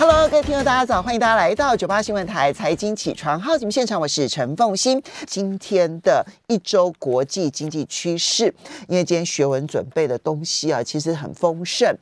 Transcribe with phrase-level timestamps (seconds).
[0.00, 1.02] Hello，各位听众，大家早！
[1.02, 5.02] 欢迎大家来到九八新闻台财经起床号节目现场，我是陈凤欣。
[5.26, 8.54] 今天的一周国际经济趋势，
[8.86, 11.92] 因为今天学文准备的东西啊，其实很丰盛。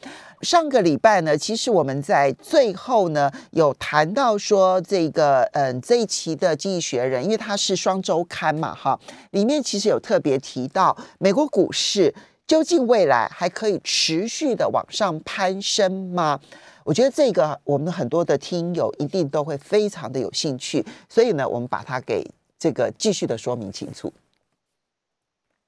[0.43, 9.01] 上个礼拜呢，其实我们在最后呢有谈到说，这个嗯这一期的《经济学人》，因为它是双周刊嘛，哈，
[9.31, 12.15] 里面其实有特别提到美国股市
[12.47, 16.39] 究竟未来还可以持续的往上攀升吗？
[16.87, 22.25] 我觉得这个我们很多的听友一定都会非常的有兴趣，所以呢，我们把它给
[22.57, 24.13] 这个继续的说明清楚。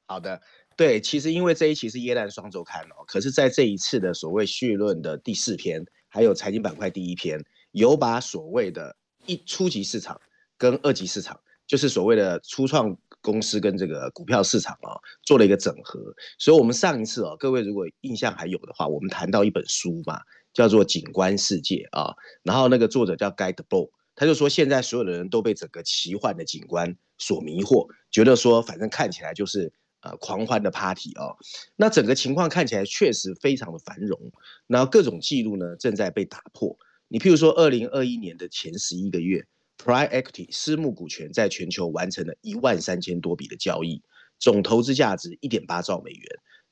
[0.07, 0.41] 好的，
[0.77, 8.95] 对，其实因为这一期是耶诞双周刊哦，可是在这一次的所谓序论的第四篇，还有财经板块第一篇，有把所谓的
[9.27, 10.21] 一初级市场
[10.57, 14.95] 跟二级市场，就是所谓的初创公司跟这个股票市场啊，
[15.25, 16.01] 做了一个整合。
[16.39, 20.21] 所以，我们上一次哦，各位如果印象还有的话，我们谈到一本书嘛。
[20.53, 31.37] 叫做景观世界啊，然后那个作者叫 Guy Debord，他就说现在所有的人都被整个奇幻的景观所迷惑，觉得说反正看起来就是呃狂欢的 party 啊，
[31.77, 34.19] 那整个情况看起来确实非常的繁荣，
[34.67, 36.77] 然后各种记录呢正在被打破。
[37.07, 39.47] 你譬如说，二零二一年的前十一个月
[39.79, 44.03] ，Prime Equity 私募股权在全球完成了一万三千多笔的交易，
[44.39, 46.23] 总投资价值一点八兆美元，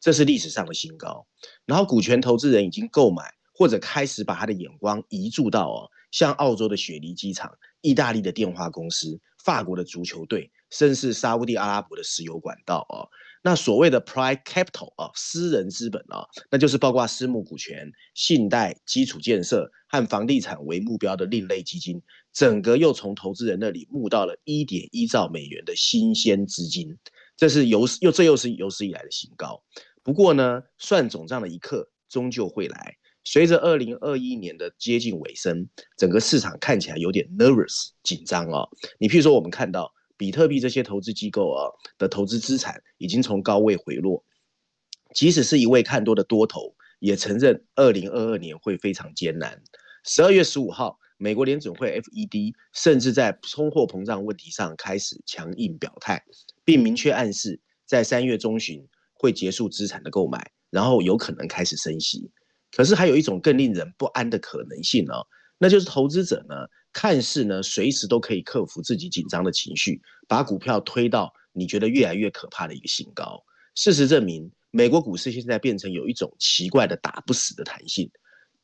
[0.01, 1.27] 这是历史上的新高。
[1.65, 3.36] 然后股权投资人已经购买。
[3.57, 13.09] 或者开始把他的眼光移注到哦，像澳洲的雪梨机场、意大利的电话公司、法国的足球队，甚至沙地阿拉伯的石油管道哦。
[13.43, 22.03] 那所谓的 private capital 啊，私人资本啊，那就是包括私募股权、信贷、基础建设和房地产为目标的另类基金，
[22.35, 26.99] 整个又从投资人那里募到了一点一兆美元的新鲜资金，
[27.39, 29.63] 这是有又这又是有史以来的新高。
[30.03, 32.97] 不过呢，算总账的一刻终究会来。
[33.27, 38.71] 随着二零二一年的接近尾声，整个市场看起来有点 nervous 紧张哦。
[39.01, 41.67] 你譬如说，我们看到比特币这些投资机构啊
[41.99, 44.25] 的投资资产已经从高位回落，
[45.13, 49.61] 即使是一位看多的多头，也承认二零二二年会非常艰难。
[50.05, 56.23] 十二月十五号，美国联准会 FED 甚至在通货膨胀问题上开始强硬表态，
[56.65, 62.31] 并明确暗示在三月中旬会结束资产的购买，然后有可能开始升息。
[62.73, 65.27] 可是还有一种更令人不安的可能性哦，
[65.59, 66.55] 那就是投资者呢，
[66.93, 73.43] 看似呢随时都可以克服自己紧张的情绪，把股票推到你觉得越来越可怕的一个新高。
[73.75, 78.11] 事实证明，美国股市现在变成有一种奇怪的打不死的弹性，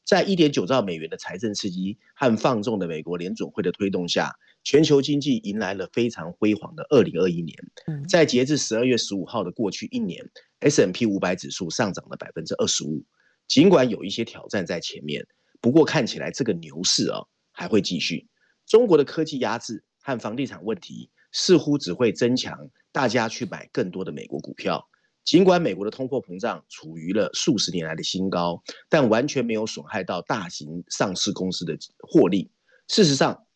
[0.05, 7.57] 在一点九兆美元的财政刺激和放纵的美国联总会的推动下，全球经济迎来了非常辉煌的二零二一年。
[8.09, 10.29] 在截至十二月十五号的过去一年
[10.61, 13.03] ，S M P 五百指数上涨了百分之二十五。
[13.53, 15.27] 尽管有一些挑战在前面，
[15.61, 17.21] 不过看起来这个牛市啊
[17.51, 18.27] 还会继续。
[18.65, 24.89] 中国的科技压制和房地产问题似乎只会增强大家去买更多的美国股票。
[25.23, 32.51] 尽管美国的通货膨胀处于了数十年来的新高，但完全没有损害到大型上市公司的获利。
[32.89, 33.47] 事实上，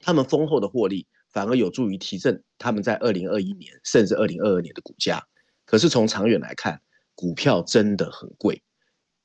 [0.00, 5.26] 他们丰厚的获利反而有助于提振他们在二零二一年甚至二零二二年的股价。
[5.64, 6.80] 可是从长远来看，
[7.16, 8.62] 股票真的很贵。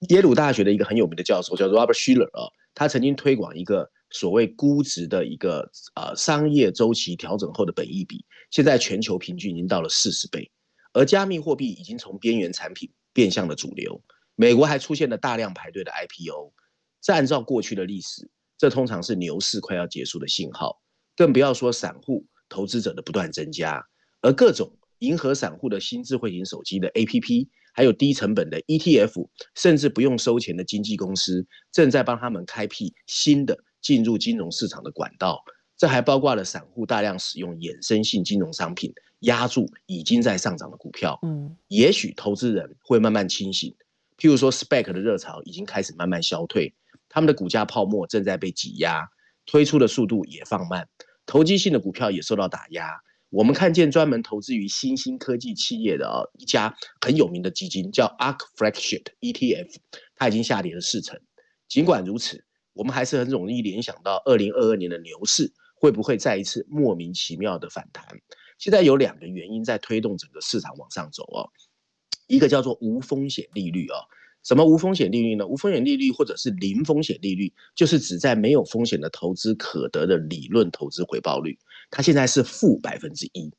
[0.08, 10.50] 耶鲁大学的一个很有名的教授叫 Robert Shiller 啊，他曾经推广一个所谓估值的一个呃商业周期调整后的本益比，现在全球平均已经到了四十倍，
[10.94, 14.02] 而加密货币已经从边缘产品变向了主流。
[14.36, 16.54] 美国还出现了大量排队的 IPO，
[17.02, 20.82] 再按照过去的历史，这通常是牛市快要结束的信号，
[21.18, 23.86] 更不要说散户投资者的不断增加，
[24.22, 27.50] 而各种迎合散户的新智慧型手机的 APP。
[27.80, 35.42] 还有低成本的 ETF，甚至不用收钱的经纪公司，正在帮他们开辟新的进入金融市场的管道。
[35.78, 41.18] 这还包括了散户大量使用衍生性金融商品压住已经在上涨的股票。
[41.22, 43.74] 嗯，也许投资人会慢慢清醒。
[44.18, 46.74] 譬如说，spec 的热潮已经开始慢慢消退，
[47.08, 49.10] 他们的股价泡沫正在被挤压，
[49.46, 50.86] 推出的速度也放慢，
[51.26, 53.00] 投机性的股票也受到打压。
[53.30, 59.76] 我们看见专门投资于新兴科技企业的啊一家很有名的基金叫 Ark Flagship ETF，
[60.16, 61.20] 它已经下跌了四成。
[61.68, 62.44] 尽管如此，
[62.74, 68.04] 我们还是很容易联想到二零二二年的牛市会不会再一次莫名其妙的反弹。
[68.58, 71.50] 现在有两个原因在推动整个市场往上走哦，
[72.28, 74.00] 一个叫做无风险利率啊，
[74.42, 75.46] 什么无风险利率呢？
[75.46, 81.60] 无风险利率或者是零风险利率，就是指在没有风险的投资可得的理论投资回报率，
[81.92, 83.52] 它现在是负百分之一，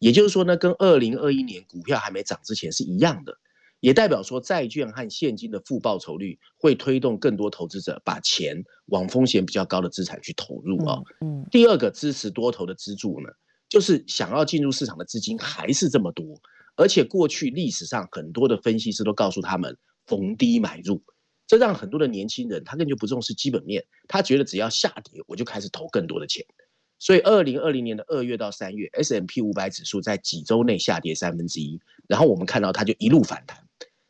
[0.00, 3.38] 也就是说呢，跟二零二一年股票还没涨之前是一样的，
[3.78, 11.00] 也代表说债券和现金的负报酬率会推动更多投资者把钱往风险比较高的资产去投入啊。
[11.20, 13.28] 嗯，第二个支持多头的支柱呢，
[13.68, 16.40] 就是想要进入市场的资金还是这么多，
[16.74, 19.76] 而且过去历史上很多的分析师都告诉他们。
[20.06, 21.02] 逢低买入，
[21.46, 26.44] 这让很多的年轻人他根本就不重视基本面，他觉得只要下跌我就开始投更多的钱。
[26.98, 31.78] 所以，二零二零年的二月到三月，S M P 五百指数在几周内下跌三分之一，
[32.08, 33.66] 然后我们看到它就一路反弹。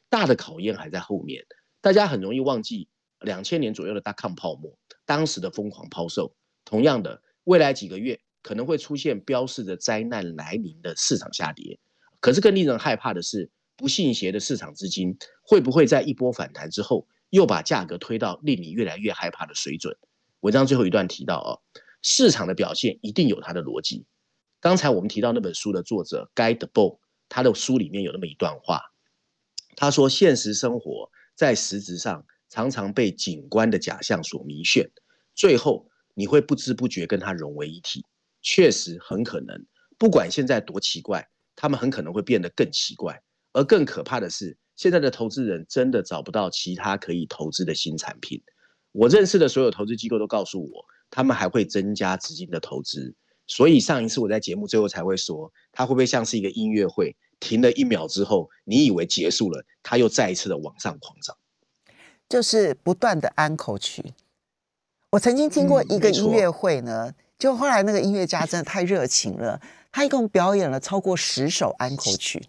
[0.09, 1.45] 大的考验还在后面，
[1.81, 2.89] 大家很容易忘记
[3.21, 6.37] 两千年左右的大抗泡沫，当时的疯狂抛售。
[6.65, 11.81] 同样的，未来几个月可能会出现标示着灾难来临的市场下跌。
[12.21, 13.51] 可是更令人害怕的是。
[13.77, 19.97] 不信邪的市场资金会不会在一波反弹之后，又把价格推到令你越来越害怕的水准？
[20.41, 21.63] 文章最后一段提到，哦，
[22.03, 24.07] 市场的表现一定有它的逻辑。
[24.61, 28.81] 刚才我们提到那本书的作者 Guy d e b o 他的书里面有那么一段话，
[29.77, 34.89] 他说：“现实生活在实质上常常被景观的假象所迷眩，
[35.35, 38.05] 最后你会不知不觉跟它融为一体。
[38.41, 39.67] 确实很可能，
[39.99, 43.21] 不管现在多奇怪，他们很可能会变得更奇怪。”
[43.55, 48.43] 而更可怕的是，现在的投资人真的找不到其他可以投资的新产品。
[48.93, 53.15] 我认识的所有投资机构都告诉我，他们还会增加资金的投资。
[53.47, 61.37] 所以上一次我在节目最后才会说，它会不会像是一个音乐会，停了一秒之后，你以为结束了，它又再一次的往上狂涨，
[62.29, 64.15] 就是不断的安口曲。
[65.11, 69.61] 我曾经听过一个音乐会呢，就后来那个音乐家真的太热情了，
[69.93, 72.43] 他一共表演了超过十首安口曲。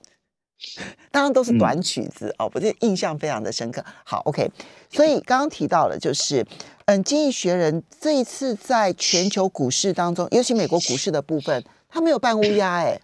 [1.12, 3.84] 当然都是短曲子哦，我这印象非常的深刻。
[4.04, 4.50] 好，OK，
[4.90, 6.46] 所以刚刚提到了，就是
[6.86, 13.00] 嗯，《经济学人》这一次在全球股市当中，尤其美国股市的部分，他没有扮乌鸦哎。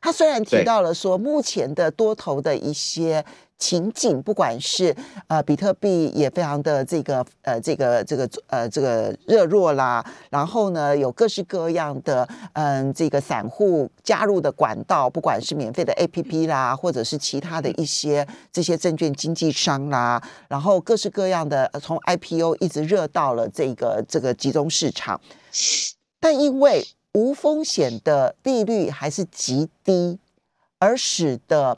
[0.00, 3.24] 他虽然提到了说，目前的多头的一些。
[3.58, 4.94] 情景，不管是
[5.26, 25.20] 呃比特币也非常的这个呃这个这个呃这个热络啦，然后呢有各式各样的嗯这个散户加入的管道，不管是免费的 A P P 啦，或者是其他的一些这些证券经纪商啦，然后各式各样的从 I P O 一直热到了这个这个集中市场，
[26.20, 30.20] 但因为无风险的利率还是极低，
[30.78, 31.76] 而使得。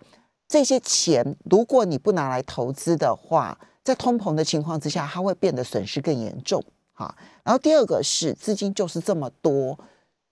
[0.50, 6.60] 这些钱，如果你不拿来投资的话，在通膨的情况之下，它会变得损失更严重。
[6.92, 9.78] 哈，然后第二个是资金就是这么多，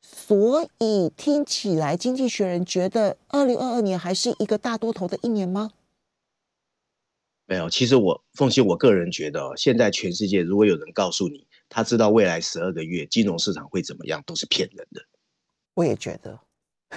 [0.03, 5.71] 所以听起来经济学人觉得二零二二年还是一个大多头的一年吗？
[7.47, 15.01] 没有，其实我奉信我个人觉得，现在全世界如果有人告诉你他知道未来十二个月金融市场会怎么样，都是骗人的。
[15.75, 16.41] 我也觉得。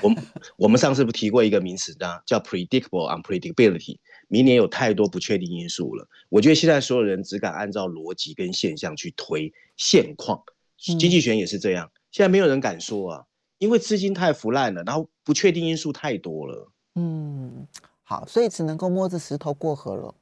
[0.01, 0.23] 我们
[0.57, 3.97] 我们上次不提过一个名词呢，叫 predictable unpredictability。
[4.29, 6.07] 明年有太多不确定因素了。
[6.29, 10.41] 我觉得现在所有人只敢按照逻辑跟现象去推现况，
[10.77, 11.91] 经济学也是这样。
[12.11, 13.25] 现在没有人敢说啊，
[13.57, 16.71] 因为资金太腐烂了，然后不确定因素太多了。
[16.95, 17.67] 嗯，
[18.03, 20.15] 好，所以只能够摸着石头过河了，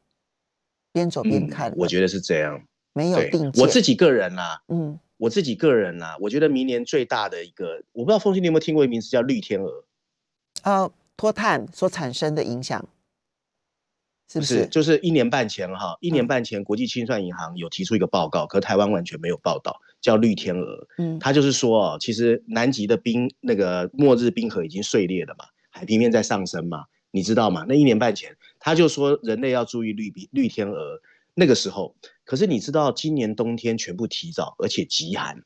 [0.91, 1.71] 边走边看。
[1.77, 2.63] 我觉得是这样，
[2.93, 3.51] 没有定。
[3.57, 4.99] 我自己个人啦，嗯。
[5.19, 9.83] 我自己个人呢，我觉得明年最大的一个，我不知道凤信你有没有听过一个名词叫绿天鹅，
[10.63, 12.87] 哦，脱碳所产生的影响，
[14.31, 14.65] 是不是？
[14.67, 20.87] 就是一年半前哈，一年半前国际清算银行有提出一个报告，可台湾完全没有报道，叫绿天鹅。
[20.97, 27.65] 嗯，他就是说哦，其实南极的冰那个末日冰河已经碎裂了嘛，海平面在上升嘛，你知道吗？
[27.67, 31.01] 那一年半前他就说人类要注意绿绿天鹅。
[31.39, 35.41] 那个时候，可是你知道，今年冬天全部提早，而且极寒，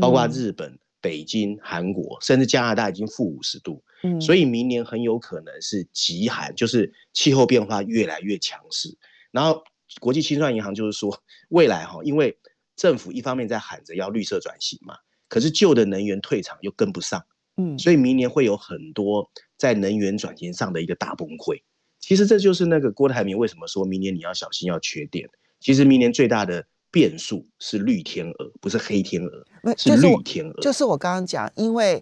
[0.00, 8.92] 包括日本、北京、韩国，甚至加拿大已经负五十度，嗯，所以明年很有可能是极寒，就是气候变化越来越强势。
[9.30, 9.62] 然后
[10.00, 11.16] 国际清算银行就是说，
[11.50, 12.36] 未来哈，因为
[12.74, 14.96] 政府一方面在喊着要绿色转型嘛，
[15.28, 17.24] 可是旧的能源退场又跟不上，
[17.56, 21.62] 嗯，所以明年会有很多在能源转型上的一个大崩溃。
[22.06, 25.28] 其实这就是那个郭台铭为什么说明年你要小心要缺电。
[25.58, 30.62] 其实明年最大的变数是绿天鹅，不是黑天鹅，是绿天鹅。
[30.62, 32.00] 就是我刚刚讲，因为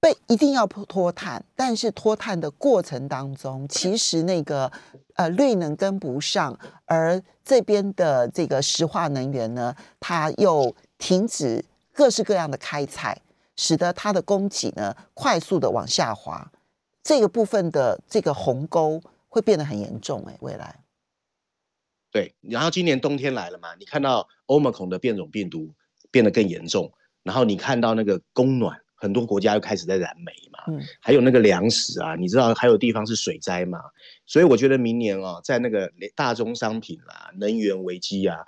[0.00, 4.72] 被一定要脱碳，但是脱碳的过程当中，其实那个
[5.14, 13.22] 呃绿能跟不上，而这边的这个石化能源呢，它又停止各式各样的开采，
[13.54, 16.50] 使得它的供给呢快速的往下滑，
[17.04, 19.00] 这个部分的这个鸿沟。
[19.28, 20.84] 会变得很严重哎，未来。
[22.12, 25.74] 对，然后今年冬天来了嘛，你看到欧 r 孔的变种病毒
[26.10, 26.90] 变得更严重，
[27.22, 33.80] 然后你看到那个供暖，很多国家又开始在燃煤嘛，嗯，还有那个粮食啊，你知道还有地方是水灾嘛，
[34.24, 38.38] 所以我觉得明年哦，在那个大宗商品啦、能源危机啊，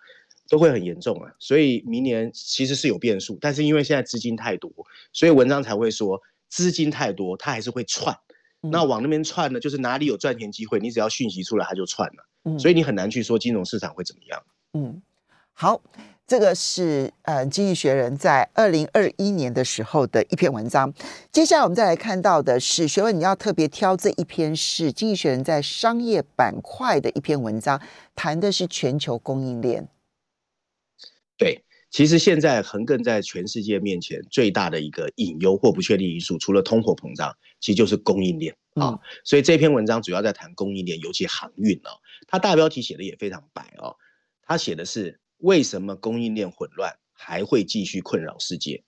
[0.49, 4.73] 都会很严重啊，所以明年其实是有变数，但是因为现在资金太多，
[5.13, 6.19] 所以文章才会说
[6.49, 8.17] 资金太多，它还是会窜。
[8.61, 12.29] 那往那边窜呢，就是哪里有赚钱机会，你只要讯息出来，它就窜了。
[12.45, 14.43] 嗯，所以你很难去说金融市场会怎么样。
[14.73, 15.01] 嗯，
[15.53, 15.81] 好，
[16.27, 20.93] 这个是呃《经济学人》在二零二一年的时候的一篇文章。
[21.31, 27.81] 接下来我们再来看到的是，学问你要特别挑这一篇是《经济学人》在商业板块的一篇文章，
[28.15, 29.89] 谈的是全球供应链。
[31.37, 31.65] 对。
[31.91, 38.99] 其实现在横亘在全世界面前最大的一个隐忧或不确定因素，除了通货膨胀，其实就是供应链啊。
[39.25, 41.91] 所以这篇文章主要在谈供应链，尤其航运哦。
[42.27, 43.97] 它大标题写的也非常白哦，
[44.43, 48.85] 它写的是为什么供应链混乱还会继续困扰世界？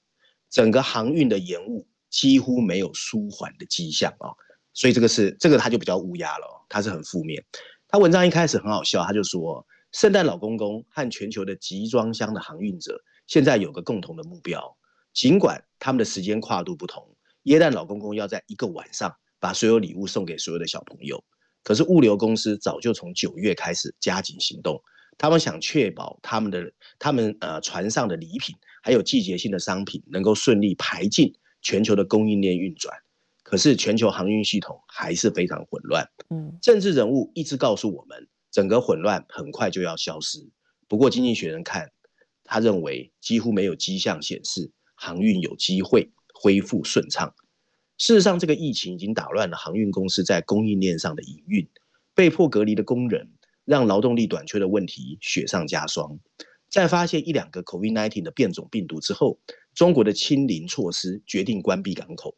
[0.51, 4.29] 整个航运的延误几乎没有舒缓的迹象啊。
[4.75, 7.43] 所以这个是这个它就比较乌鸦了，它是很负面。
[7.89, 9.67] 他文章一开始很好笑，他就说。
[9.93, 14.77] 圣诞老公公和全球的集装箱的航运者现在有个共同的目标，
[15.13, 17.05] 尽管他们的时间跨度不同。
[17.45, 21.25] 耶诞老公公要在一个晚上把所有礼物送给所有的小朋友，
[21.65, 24.81] 可是物流公司早就从九月开始加紧行动，
[25.19, 31.33] 他们想确保他们的他们呃船上的礼品还有季节性的商品能够顺利排进
[31.63, 32.97] 全球的供应链运转。
[33.43, 36.07] 可是全球航运系统还是非常混乱。
[36.29, 38.29] 嗯，政治人物一直告诉我们。
[38.51, 40.51] 整个混乱很快就要消失。
[40.89, 41.93] 不过，经济学人看，
[42.45, 47.35] 他认为几乎没有迹象显示航运有机会恢复顺畅。
[47.97, 51.69] 事实上，这个疫情已经打乱了航运公司在供应链上的营运，
[52.15, 53.31] 被迫隔离的工人
[53.65, 56.19] 让劳动力短缺的问题雪上加霜。
[56.69, 59.39] 在发现一两个 COVID-19 的变种病毒之后，
[59.75, 62.37] 中国的清零措施决定关闭港口。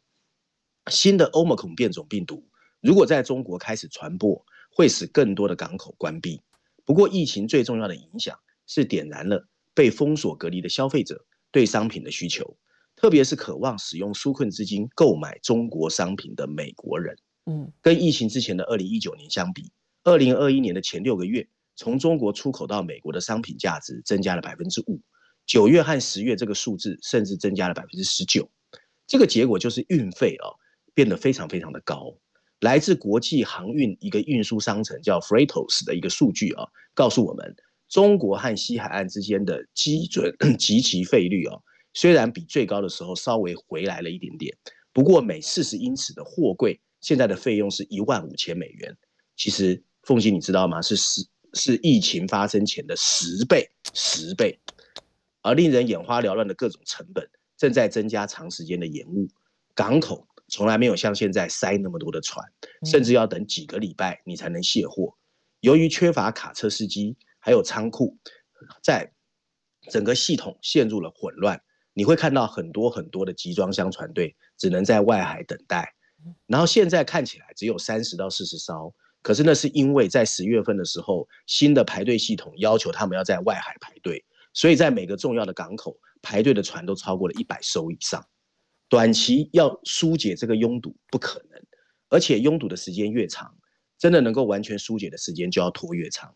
[0.91, 2.43] 新的欧 r 孔变种病毒
[2.81, 6.41] 如果在中国开始传播，会使更多的港口关闭。
[6.85, 8.37] 不过，疫情最重要的影响
[8.67, 12.57] 是点燃了被封锁隔离的消费者对商品的需求，
[12.95, 17.15] 特别是渴望使用纾困资金购买中国商品的美国人。
[17.45, 19.71] 嗯，跟疫情之前的二零一九年相比，
[20.03, 25.01] 二零二一年的前六个月，从中国出口到美国的商品价值增加了百分之五。
[25.45, 28.49] 九月和十月这个数字甚至增加了百分之十九。
[29.05, 30.55] 这个结果就是运费啊
[30.93, 32.15] 变得非常非常的高。
[32.63, 37.53] 来自国际航运一个运输商城叫 Freightos 的一个数据啊，告诉我们，
[37.89, 41.59] 中国和西海岸之间的基准 及其费率啊，
[41.93, 44.55] 虽然比最高的时候稍微回来了一点点，
[44.93, 48.97] 不过每四十英尺的货柜现在的费用是一万五千美元。
[49.35, 50.81] 其实凤姐你知道吗？
[50.81, 51.21] 是十
[51.55, 54.57] 是疫情发生前的十倍，十倍。
[55.41, 59.27] 而令人眼花缭乱的各种成本正在增加长时间的延误，
[59.75, 60.25] 港口。
[60.53, 62.47] 从来没有像现在塞那么多的船，
[62.85, 65.17] 甚至要等几个礼拜你才能卸货。
[65.61, 68.15] 由于缺乏卡车司机，还有仓库，
[68.83, 69.11] 在
[69.89, 71.59] 整个系统陷入了混乱。
[71.95, 75.91] 你会看到很多很多的集装箱船队只能在外海等待。
[76.45, 78.93] 然后现在看起来只有三十到四十艘，
[79.23, 88.23] 可是那是因为在十月份的时候，新的排队系统要求他们要在外海排队，所以在每个重要的港口排队的船都超过了一百艘以上。
[88.93, 91.59] 短期要疏解这个拥堵不可能，
[92.09, 93.57] 而且拥堵的时间越长，
[93.97, 96.35] 真的能够完全疏解的时间就要拖越长。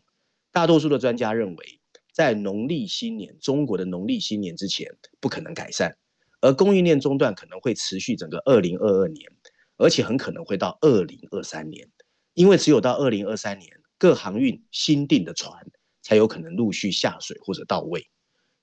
[0.52, 1.80] 大多数的专家认为，
[2.12, 6.00] 在农历新年（中国的农历新年）之前不可能改善，
[6.42, 9.32] 而供应链中断可能会持续整个二零二二年，
[9.78, 11.88] 而且很可能会到二零二三年，
[12.34, 15.64] 因为只有到二零二三年，各航运新订的船
[16.02, 18.10] 才有可能陆续下水或者到位。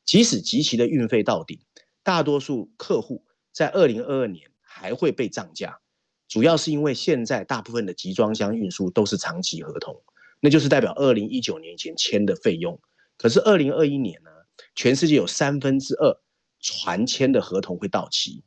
[0.05, 1.61] 即使集齐的运费到顶，
[2.03, 3.25] 大多数客户。
[3.55, 5.79] 在二零二二年还会被涨价，
[6.27, 10.03] 主要是因为现在大部分的集装箱运输都是长期合同，
[10.41, 12.79] 那就是代表二零一九年前签的费用。
[13.17, 14.31] 可是二零二一年呢，
[14.75, 16.21] 全世界有三分之二
[16.59, 18.43] 船签的合同会到期，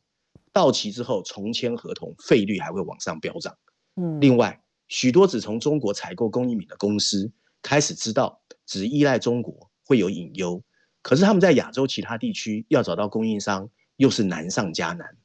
[0.52, 3.58] 到期之后重签合同费率还会往上飙涨。
[3.96, 10.62] 嗯，另外许多只从中国采购工艺品的公司开始知道，只依赖中国会有隐忧，
[11.02, 13.70] 可是他们在亚洲其他地区要找到供应商。
[13.98, 15.18] 又是难上加难，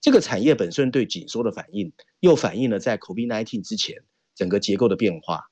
[0.00, 3.96] 这个产业本身对紧缩的反应，又反映了在 COVID-19 之前
[4.34, 5.42] 整个结构的变化。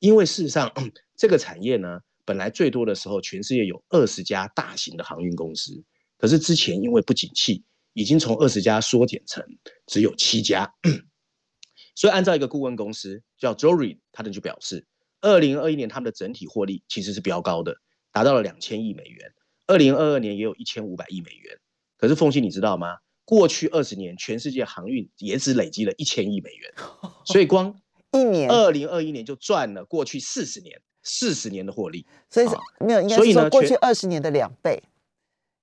[0.00, 0.72] 因为事实上，
[1.16, 5.82] 这个产业呢，本来最多的时候，全世界有二十家大型的航运公司，
[6.18, 9.44] 可是之前因为不景气，已经从二十家缩减成
[9.86, 10.72] 只有七家。
[11.96, 14.86] 所以，按照一个顾问公司叫 Jory，他们就表示，
[15.20, 17.76] 二零二一年他们的整体获利其实是比较高的，
[18.12, 19.32] 达到了两千亿美元。
[19.66, 21.58] 二零二二年也有一千五百亿美元。
[21.98, 22.96] 可是凤信，你知道吗？
[23.24, 26.72] 过去二十年，全世界航运也只累积了一千亿美元，
[27.26, 27.78] 所以光
[28.12, 32.06] 一年二零二一年就赚了过去四十年四十年的获利。
[32.30, 32.46] 所以
[32.80, 34.82] 没有，应该说过去二十年的两倍，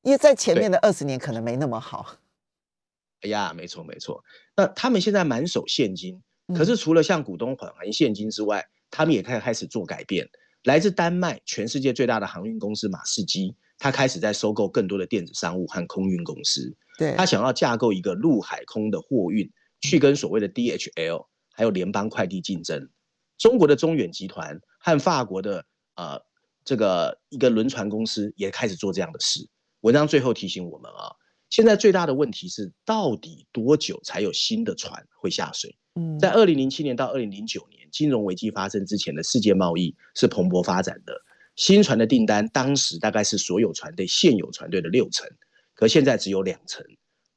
[0.04, 2.18] 因为在前面的二十年可能没那么好。
[3.24, 4.24] 哎呀，没错没错。
[4.56, 6.22] 那他们现在满手现金，
[6.56, 10.30] 可嗯是除了向股东返还现金之外，他们也开开始做改变。
[10.66, 16.76] 来自丹麦全世界最大的航运公司马士基，它开始在收购更多的电子商务和空运公司。
[16.98, 19.52] 对，他想要架构一个陆海空的货运，
[19.82, 22.90] 去跟所谓的 DHL 还有联邦快递竞争。
[23.38, 25.66] 中国的中远集团和法国的
[25.96, 26.22] 呃
[26.64, 29.46] 这个一个轮船公司也开始做这样的事。
[29.82, 31.12] 文章最后提醒我们啊，
[31.50, 35.76] 现在最大的问题是，到底多久才有新的船会下水？
[35.96, 41.14] 嗯在二零零七年到二零零九年金融危机发生之前的世界贸易是蓬勃发展的，
[41.56, 45.30] 新船的订单当时大概是所有船队现有船队的六成，
[45.74, 46.86] 可现在只有两成。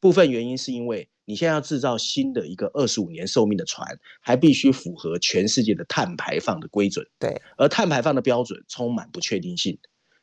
[0.00, 9.78] 部分原因是因为你现在要制造新的一个二十五年寿命的船，还必须符合全世界的碳排放的规准，对，而碳排放的标准充满不确定性，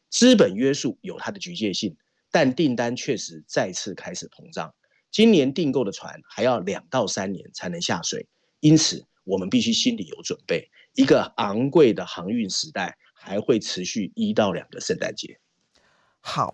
[0.09, 1.95] 资本约束有它的局限性，
[2.31, 4.73] 但订单确实再次开始膨胀。
[5.11, 8.27] 今年订购的船还要两到三年才能下水，
[8.59, 15.39] 因此我们必须心里有准备，一个昂贵的航运时代还会持续一到两个圣诞节。
[16.21, 16.53] 好。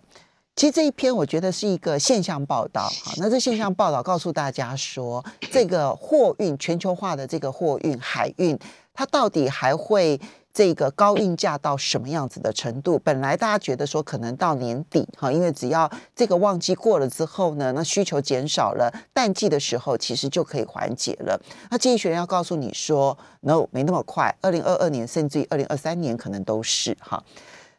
[0.54, 8.56] 其实这一篇我觉得是一个现象报道，好，那这现象报道告诉大家说，这个货运全球化的这个货运海运，
[8.92, 10.20] 它到底还会
[10.52, 12.98] 这个高运价到什么样子的程度？
[12.98, 21.40] 本来大家觉得说可能到年底哈，因为只要这个旺季过了之后呢，那需求减少了，淡季的时候其实就可以缓解了。
[21.70, 27.22] 那经济学人要告诉你说，no，没那么快，二零二二年甚至于二零二三年可能都是哈。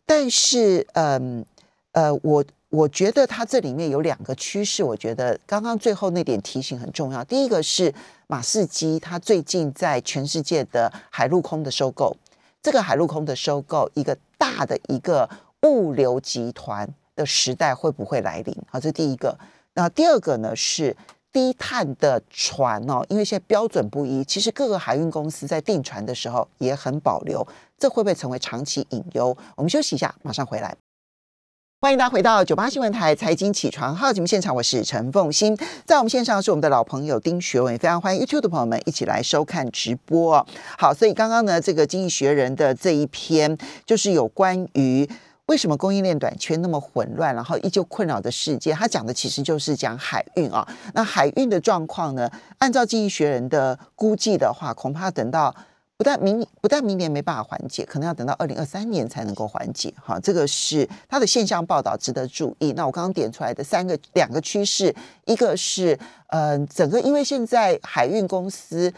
[0.06, 1.46] 但是，嗯
[1.92, 7.24] 呃，我我觉得它这里面有两个趋势，我觉得刚刚最后那点提醒很重要。
[7.24, 7.94] 第一个是
[8.26, 12.18] 马士基，它最近在全世界的海陆空的收购，
[12.64, 15.30] 这个海陆空的收购，一个大的一个
[15.64, 18.58] 物流集团的时代会不会来临？
[18.70, 19.38] 好，这第一个。
[19.74, 20.96] 那第二个呢是
[21.30, 27.46] 低碳的船哦，因为现在标准不一，其实各个海运公司在订船的时候也很保留，
[27.78, 29.36] 这会不会成为长期隐忧？
[29.58, 30.74] 我们休息一下，马上回来。
[31.84, 35.54] 欢迎大家回到九八新闻台财经起床号节目现场，我是陈凤欣，
[35.86, 40.48] 在我们线上是我们的老朋友丁学文，非常欢迎 YouTube 的朋友们一起来收看直播。
[40.78, 45.06] 好，所以刚刚呢，这个《经济学人》的这一篇就是有关于。
[45.48, 48.72] 为什么供应链短缺那么混乱，然后依旧困扰的世界？
[48.72, 50.66] 他讲的其实就是讲海运啊。
[50.94, 52.32] 那海运的状况呢？
[52.60, 55.54] 按照经济学人的估计的话，恐怕等到
[55.98, 59.94] 不但明不但明年没办法缓解，可能要等到二零二三年才能够缓解。
[60.04, 62.74] 哈，这个是它的现象报道值得注意。
[62.74, 64.94] 那我刚刚点出来的三个两个趋势，
[65.26, 68.94] 一个是呃，整个因为现在海运公司。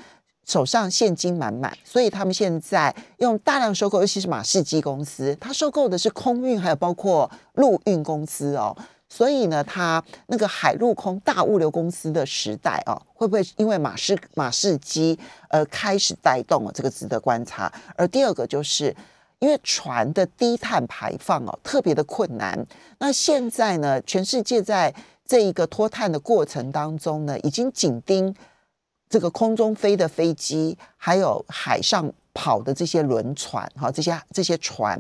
[0.48, 8.78] 手上现金满满，所以他们现在用大量收购，尤其是马士基公司，它收购的是空运，还有包括陆运公司哦。
[9.16, 16.72] 所以呢，它那个海陆空大物流公司的时代哦，会不会因为马士马士基而开始带动了？
[16.74, 17.72] 这个值得观察。
[17.96, 18.94] 而第二个就是
[19.40, 22.68] 因为船的低碳排放哦，特别的困难。
[23.00, 24.94] 那现在呢，全世界在
[25.26, 28.36] 这一个脱碳的过程当中呢，已经紧盯。
[29.08, 35.00] 这个空中飞的飞机，还有海上跑的这些轮船，哈，这些这些船，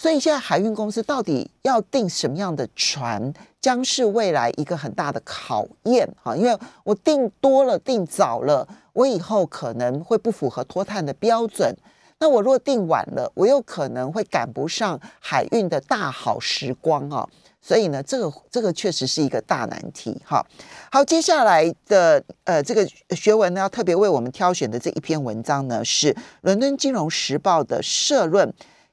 [0.00, 11.76] 所以现在海运公司到底要订什么样的船，将是未来一个很大的考验，哈，因为我订多了，订早了，我以后可能会不符合脱碳的标准。
[12.18, 17.28] 那我如果订晚了，我又可能会赶不上海运的大好时光啊。
[17.60, 20.18] 所以呢，这个这个确实是一个大难题。
[20.24, 20.42] 哈，
[20.90, 28.50] 好，接下来的呃这个学文呢，要特别为我们挑选的这一篇文章呢，是伦敦金融时报的社论，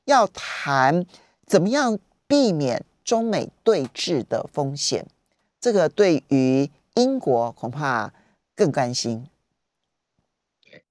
[0.07, 1.05] 要谈
[1.45, 5.05] 怎么样避免中美对峙的风险。
[5.59, 8.13] 这个对于英国恐怕
[8.55, 9.27] 更关心。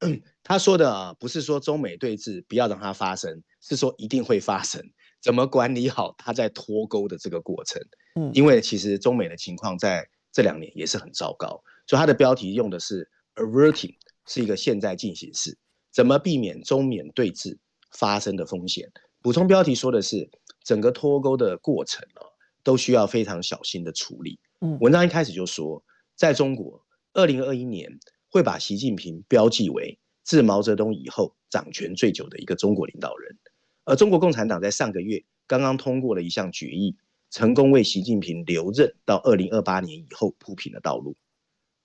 [0.44, 4.80] 他说的啊，不是说中美对峙不要让它发生，是说一定会发生。
[5.20, 7.82] 怎么管理好它在脱钩的这个过程？
[8.14, 15.56] 嗯因为其实中美的情况在这两年也是很糟糕，所以它的标题用的是 averting，是一个现在进行式，
[15.90, 17.56] 怎么避免中缅对峙
[17.96, 18.92] 发生的风险？
[19.22, 20.30] 补充标题说的是
[20.62, 22.22] 整个脱钩的过程啊，
[22.62, 24.38] 都需要非常小心的处理。
[24.60, 25.82] 嗯文章一开始就说，
[26.14, 33.38] 在中国，二零二一年会把习近平标记为自毛泽东以后掌权最久的一个中国领导人。
[33.84, 36.96] 而中国共产党在上个月刚刚通过了一项决议，
[37.30, 41.16] 成功为习近平留任到二零二八年以后铺平了道路。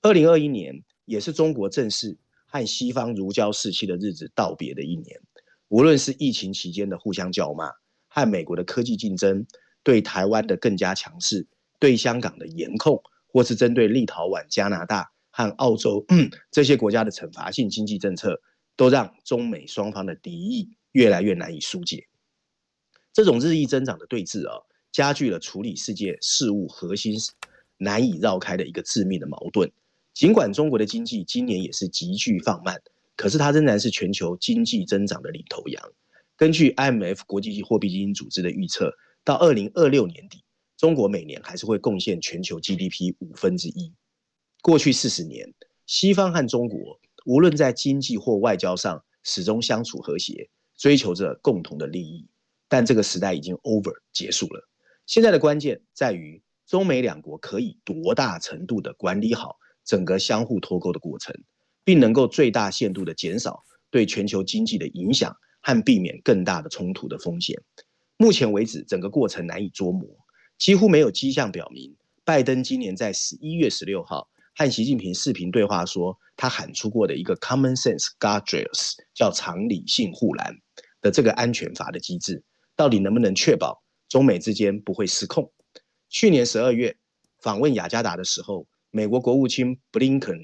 [0.02, 5.22] 二零二一年也是中国正式和西方如胶似漆的日子道别的一年。
[5.72, 7.72] 无论是疫情期间的互相叫骂，
[8.10, 9.46] 和美国的科技竞争，
[9.84, 11.48] 对台湾的更加强势，
[11.80, 16.06] 对香港的严控，或是针对立陶宛、加拿大和澳洲
[16.52, 18.42] 这些国家的惩罚性经济政策，
[18.76, 22.06] 都让中美双方的敌意越来越难以疏解。
[23.14, 24.60] 这种日益增长的对峙啊，
[24.92, 27.18] 加剧了处理世界事务核心
[27.78, 29.72] 难以绕开的一个致命的矛盾。
[30.14, 32.82] 尽管中国的经济今年也是急剧放慢。
[33.16, 35.84] 可是它仍然是全球经济增长的领头羊。
[36.38, 38.92] 根据 IMF 国际货币基金组织的预测，
[39.24, 40.44] 到二零二六年底，
[40.78, 43.94] 中国每年还是会贡献全球 GDP 五分之一。
[44.62, 45.54] 过去四十年，
[45.86, 52.28] 西方和中国无论在经济或外交上，始终相处和谐，追求着共同的利益。
[52.68, 54.68] 但这个时代已经 over 结束了。
[55.06, 61.36] 现在的关键在于中美两国可以多大程度的管理好整个相互脱钩的过程。
[61.84, 67.62] 并能够最大限度地减少对全球经济的影响和避免更大的冲突的风险。
[68.18, 70.08] 目前为止，整个过程难以捉摸，
[70.58, 80.56] 几乎没有迹象表明，拜登今年在十一月十六号和习近平视频对话说，他喊出过的一个 common sense guardrails 叫常理性护栏
[81.02, 82.44] 的这个安全阀的机制，
[82.76, 85.52] 到底能不能确保中美之间不会失控？
[86.10, 86.96] 去年十二月
[87.42, 90.38] 访问雅加达的时候，美国国务卿布林肯。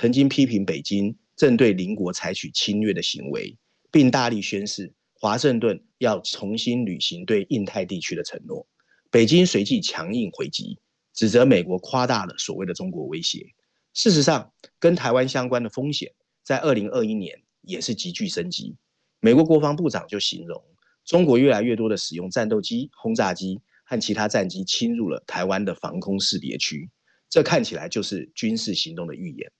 [0.00, 3.58] 曾经批评北京正对邻国采取侵略的行为，
[3.90, 8.64] 并大力宣示华盛顿要重新履行对印太地区的承诺。
[9.10, 10.78] 北京随即强硬回击，
[11.14, 13.44] 指责美国夸大了所谓的中国威胁。
[13.92, 16.12] 事实上，跟台湾相关的风险
[16.44, 18.76] 在二零二一年也是急剧升级。
[19.18, 20.62] 美国国防部长就形容，
[21.04, 26.88] 中国越来越多的使用战斗机、轰炸机和其他战机侵入了台湾的防空识别区，
[27.28, 29.50] 这看起来就是军事行动的预演。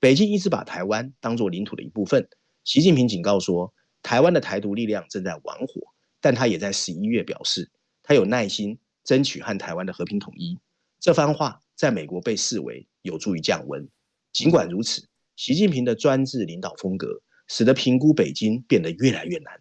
[0.00, 2.26] 北京一直把台湾当作领土的一部分。
[2.64, 5.82] 习近平警告说，台湾的台独力量正在玩火，
[6.22, 7.70] 但他也在十一月表示，
[8.02, 10.58] 他有耐心争取和台湾的和平统一。
[10.98, 13.86] 这番话在美国被视为有助于降温。
[14.32, 19.58] 尽管如此，习近平的专制领导风格使得评估北京变得越来越难。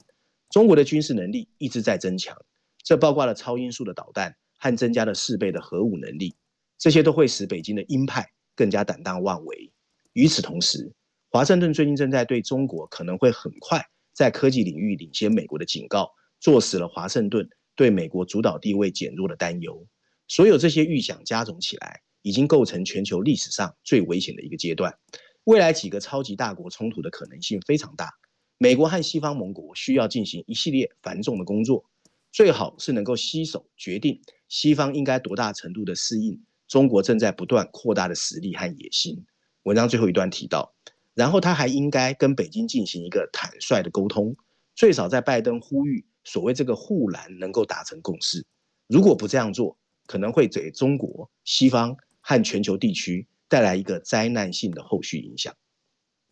[0.49, 2.37] 中国的军事能力一直在增强，
[2.81, 6.37] 这包括了超音速的导弹和增加了四倍的核武能力，
[6.77, 9.69] 这些都会使北京的鹰派更加胆大妄为。
[10.13, 10.91] 与此同时，
[11.29, 19.85] 华盛顿最近正在对中国可能会很快在科技领域领先美国的警告，坐实了华盛顿对美国主导地位减弱的担忧。
[20.27, 24.97] 所有这些预想加总起来，已经构成全球历史上最危险的一个阶段。
[25.45, 28.11] 未来几个超级大国冲突的可能性非常大。
[28.57, 31.85] 美国和西方盟国需要进行一系列繁重的工作，
[32.31, 39.25] 最好是能够携手决定西方应该多大程度的适应中国正在不断扩大的实力和野心。
[39.63, 40.73] 文章最后一段提到，
[41.13, 44.35] 然后他还应该跟北京进行一个坦率的沟通，
[44.75, 48.45] 最少在拜登呼吁所谓这个护栏能够达成共识。
[48.87, 55.53] 如果不这样做，可能会给中国、西方和全球地区带来一个灾难性的后续影响。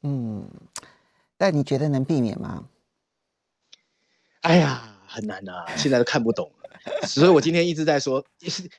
[0.02, 0.50] 嗯，
[1.38, 2.70] 但你觉得能避免吗？
[4.42, 6.52] 哎呀，很难啊，现在都看不懂。
[7.04, 8.24] 所以，我今天一直在说，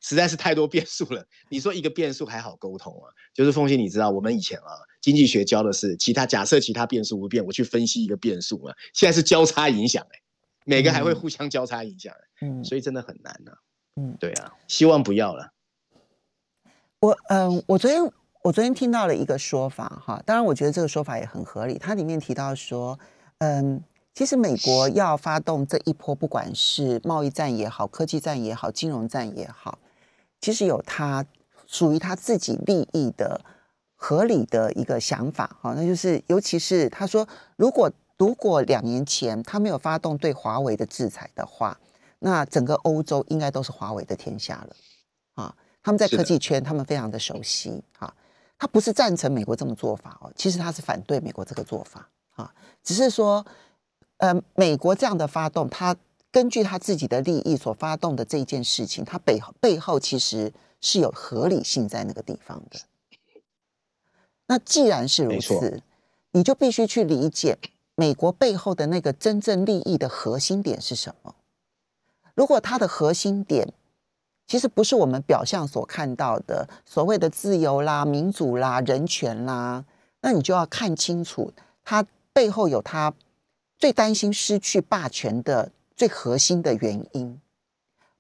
[0.01, 1.25] 实在是太多变数了。
[1.49, 3.11] 你说一个变数还好沟通啊？
[3.35, 8.75] 就是凤欣，你知道我们以前啊，经济学教的是其他假设其他变数不变，我去分析一个变数啊。
[8.93, 10.21] 现在是交叉影响哎，
[10.65, 13.53] 每个还会互相交叉影响嗯， 所以真的很难呐。
[13.97, 15.53] 嗯，对啊，希望不要了。
[17.01, 18.03] 我嗯，我昨天
[18.43, 21.79] 我昨天听到了一个说法哈，当然我觉得这个说法也很合理。
[21.79, 22.99] 它里面提到说，
[23.39, 23.83] 嗯。
[24.19, 29.79] 其实美国要发动这一波，不管是贸易战也好、科技战也好、金融战也好，
[30.41, 31.25] 其实有它
[31.69, 33.41] 属于他自己利益的
[33.95, 35.57] 合理的一个想法。
[35.63, 41.79] 哈，那就是尤其是他说，如果如果两年前他没有发动对华为的制裁的话，
[42.19, 44.77] 那整个欧洲应该都是华为的天下了。
[45.35, 47.81] 啊，他们在科技圈，他们非常的熟悉。
[47.97, 48.13] 哈，
[48.59, 52.09] 他不是赞成美国这么做法哦，其实他是反对美国这个做法。
[52.35, 52.53] 啊，
[52.83, 53.47] 只是说。
[54.19, 55.97] 呃，美国这样的发动，他
[56.31, 62.81] 根据他自己的利益所发动的这一件事情，它背背后其实是有合理性在那个地方的。
[64.47, 65.83] 那既然是如此，
[66.33, 67.57] 你就必须去理解
[67.95, 71.37] 美国背后的那个真正利益的核心点是什么。
[72.35, 73.73] 如果它的核心点
[74.47, 79.85] 其实不是我们表象所看到的所谓的自由啦、民主啦、人权啦，
[80.23, 81.53] 那你就要看清楚，
[81.85, 83.15] 它背后有它。
[83.79, 87.41] 最担心失去霸权的最核心的原因，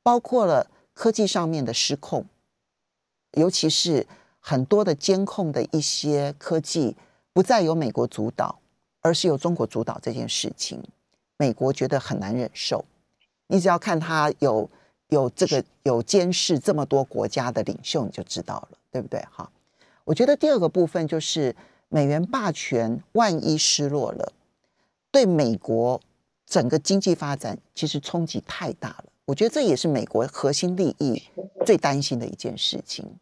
[0.04, 2.24] 包括了科技上面的失控，
[3.32, 4.06] 尤其是
[4.38, 6.96] 很多的监控的一些科技
[7.32, 8.60] 不再由美国主导，
[9.00, 10.82] 而是由中国主导这件事情，
[11.36, 12.84] 美国觉得很难忍受。
[13.48, 14.70] 你只要看他有
[15.08, 19.20] 有这个有监视这么多国家的领袖，你就知道了，对不对？
[19.32, 19.50] 哈，
[20.04, 21.56] 我觉得第二个部分就是
[21.88, 24.32] 美元霸权万一失落了。
[25.10, 26.00] 对美国
[26.46, 31.22] 整个经济发展其实冲击太大了，我觉得这也是美国核心利益
[31.64, 33.18] 最担心的一件事情。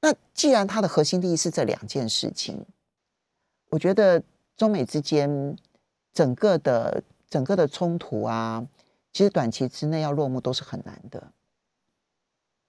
[0.00, 2.64] 那既然它的核心利益是这两件事情，
[3.70, 4.22] 我觉得
[4.56, 5.56] 中美之间
[6.12, 8.66] 整个的整个的冲突啊，
[9.12, 11.32] 其实短期之内要落幕都是很难的。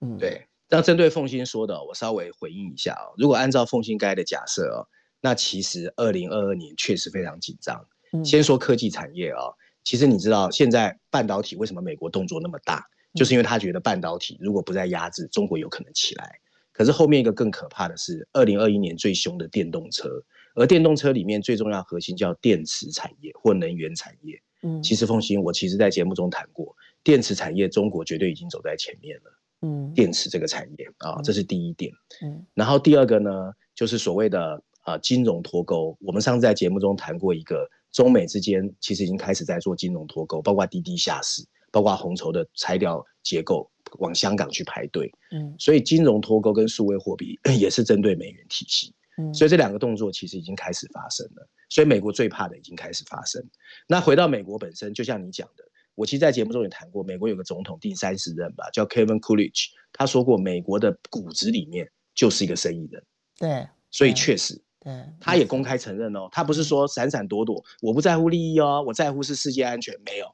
[0.00, 0.46] 嗯，对。
[0.68, 3.12] 那针对凤欣说的，我稍微回应一下哦。
[3.18, 4.88] 如果按照凤欣该的假设哦，
[5.20, 7.86] 那其实二零二二年确实非常紧张。
[8.24, 9.48] 先说科技产业啊，
[9.84, 16.38] 其实你知道现在半导体为什么美国动作那么大，就是因为他觉得半导体如果不再压制，中国有可能起来。
[16.72, 20.08] 可是后面一个更可怕的是，二零二一年最凶的电动车，
[20.54, 24.40] 而电动车里面最重要核心叫电池产业或能源产业。
[24.62, 29.38] 嗯，其实凤欣，我其实在节目中谈过，电池产业中国绝对已经走在前面了。
[29.60, 31.92] 嗯，电池这个产业啊，这是第一点。
[32.24, 37.68] 嗯，然后第二个呢，就是所谓的啊金融脱钩，我们上次在节目中谈过一个。
[37.92, 45.12] 中美之间其实已经开始在做金融脱钩，包括滴滴下市，包括红筹的拆掉结构往香港去排队。
[45.30, 48.94] 嗯，所以金融脱钩跟数位货币 也是针对美元体系。
[49.18, 51.46] 嗯，所以这两个动作其实已经开始发生了。
[51.68, 53.42] 所以美国最怕的已经开始发生。
[53.86, 63.04] 那回到美国本身，就像你讲的，我其实在节目中也谈过，美国有个总统第三十任吧，叫 Kevin Coolidge，他说过，美国的骨子里面就是一个生意人。
[63.38, 64.62] 对，所以确实。
[64.82, 70.26] 对，他也公开承认哦，他不是说闪闪躲躲，我不在乎利益哦，我在乎是世界安全，没有，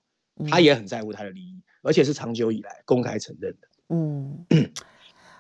[0.49, 3.69] 他也很在乎他的利益，而且是长久以来公开承认的。
[3.91, 4.47] 嗯，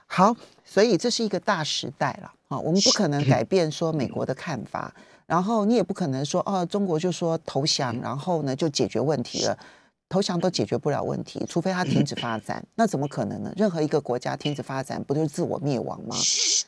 [0.06, 4.94] 好，所以这是一个大时代了啊，我们不可能改变说美国的看法，
[5.26, 9.58] 然后你也不可能说哦，中国就说投降，然后呢就解决问题了。
[10.08, 13.52] 投降都解决不了问题，除非他停止发展，那怎么可能呢？
[13.56, 16.16] 任何一个国家停止发展，不就是自我灭亡吗？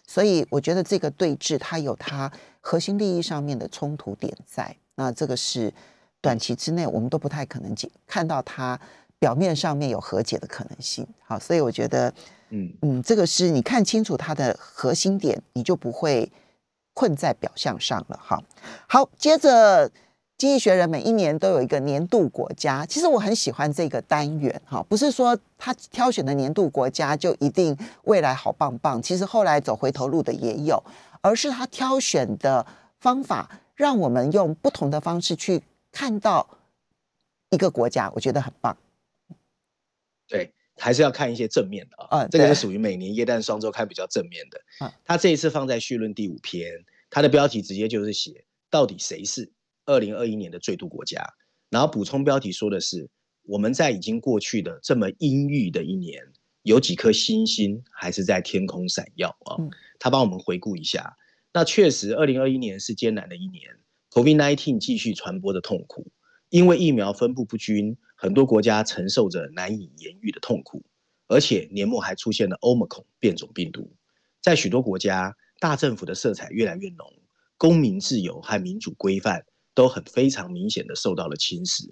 [0.06, 5.72] 所以我觉得这个对峙它有它核心利益上面的冲突点在，那这个是
[6.20, 8.78] 短期之内我们都不太可能解看到它
[9.18, 11.06] 表面上面有和解的可能性。
[11.24, 12.12] 好，所以我觉得，
[12.50, 16.30] 嗯嗯，这个是你看清楚它的核心点，你就不会
[16.92, 18.20] 困在表象上了。
[18.22, 18.38] 哈，
[18.86, 19.90] 好，接着。
[20.40, 30.82] 经济学人每一年都有一个年度国家，其实我很喜欢这个单元哈，不是说他挑选的年度国家就一定未来好棒棒，其实后来走回头路的也有，
[31.20, 32.66] 而是他挑选的
[33.00, 35.60] 方法，让我们用不同的方式去
[35.92, 36.48] 看到
[37.50, 38.74] 一个国家，我觉得很棒。
[40.26, 44.58] 对，还是要看一些正面的啊，这个是属于每年耶诞双周刊比较正面的。
[44.80, 49.52] 嗯，他这一次放在序论第五篇，他的标题直接就是写到底谁是。
[49.86, 51.24] 二零二一年的最度国家，
[51.68, 53.08] 然后补充标题说的是
[53.42, 56.22] 我们在已经过去的这么阴郁的一年，
[56.62, 59.56] 有几颗星星还是在天空闪耀啊？
[59.98, 61.16] 他帮我们回顾一下，
[61.52, 63.62] 那确实二零二一年是艰难的一年
[64.10, 66.06] ，COVID-19 继续传播的痛苦，
[66.48, 70.84] 因为疫苗分布不均，很多国家承受着难以言喻的痛苦，
[71.26, 73.92] 而且年末还出现了 Omicron 变种病毒，
[74.40, 77.06] 在许多国家，大政府的色彩越来越浓，
[77.56, 79.44] 公民自由和民主规范。
[79.80, 81.90] 都很非常明显的受到了侵蚀。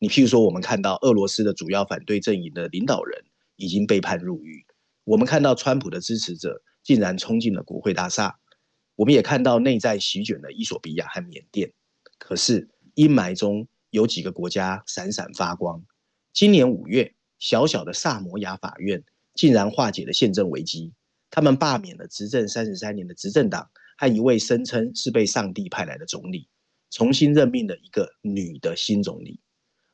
[0.00, 4.66] 你譬如说，我们看到俄罗斯的主要反对阵营的领导人已经被判入狱；
[5.04, 8.32] 我们看到川普的支持者竟然冲进了国会大厦；
[8.96, 11.72] 我们也看到内战席卷了伊索比亚和缅甸。
[12.18, 15.84] 可是阴霾中有几个国家闪闪发光。
[16.32, 20.92] 今年五月，小小的萨摩亚法院竟然化解了宪政危机，
[21.30, 26.48] 他们罢免了执政三十三年的执政党和一位声称是被上帝派来的总理。
[26.90, 29.40] 重新任命了一个女的新总理，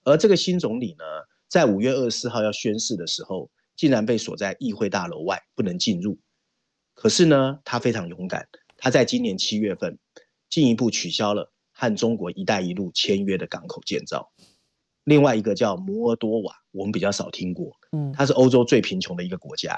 [0.04, 1.04] 而这个新总理呢，
[1.48, 6.18] 在五月二十四号要宣誓的时候，竟然被锁在议会大楼外，不能进入。
[6.94, 9.98] 可是呢，他非常勇敢，他在今年七月份
[10.48, 14.33] 进一步取消了和中国“一带一路”签约的港口建造。
[15.02, 19.76] 另外一个叫摩尔多瓦，我们比较少听过，嗯，它是欧洲最贫穷的一个国家，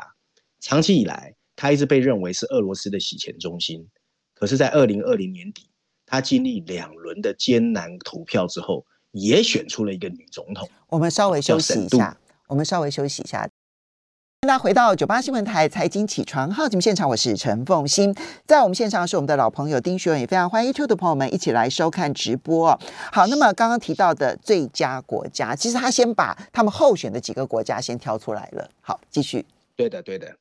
[0.60, 3.88] 长期以来，它一直被认为是俄罗斯的洗钱中心。
[4.34, 5.70] 可是，在二零二零年底。
[6.06, 10.68] 他经历两轮的艰难投票之后，也选出了一个女总统。
[10.88, 12.16] 我们稍微休息一下，
[12.46, 13.48] 我们稍微休息一下。
[14.46, 18.14] 那回到九八新闻台财经起床号节目现场，我是陈凤欣，
[18.46, 22.78] 在我们现场是我们的老朋友丁学文，也非常欢迎 YouTube 的朋友们一起来收看直播。
[23.10, 28.70] 好，那么刚刚提到的最佳国家，其实他先把他们候选的几个国家先挑出来了。
[28.80, 29.44] 好，继续。
[29.74, 30.36] 对的，对的。